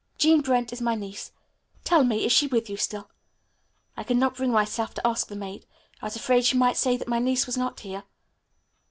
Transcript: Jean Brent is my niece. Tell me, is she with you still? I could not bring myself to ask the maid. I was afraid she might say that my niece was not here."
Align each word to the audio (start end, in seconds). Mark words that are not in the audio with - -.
Jean 0.17 0.41
Brent 0.41 0.73
is 0.73 0.81
my 0.81 0.95
niece. 0.95 1.31
Tell 1.83 2.03
me, 2.03 2.25
is 2.25 2.31
she 2.31 2.47
with 2.47 2.71
you 2.71 2.75
still? 2.75 3.11
I 3.95 4.03
could 4.03 4.17
not 4.17 4.33
bring 4.35 4.49
myself 4.51 4.95
to 4.95 5.07
ask 5.07 5.27
the 5.27 5.35
maid. 5.35 5.67
I 6.01 6.07
was 6.07 6.15
afraid 6.15 6.43
she 6.43 6.57
might 6.57 6.75
say 6.77 6.97
that 6.97 7.07
my 7.07 7.19
niece 7.19 7.45
was 7.45 7.55
not 7.55 7.81
here." 7.81 8.05